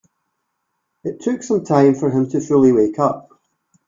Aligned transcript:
It 1.03 1.19
took 1.21 1.43
some 1.43 1.63
time 1.63 1.93
for 1.93 2.09
him 2.09 2.27
to 2.31 2.41
fully 2.41 2.71
wake 2.71 2.97
up. 2.97 3.39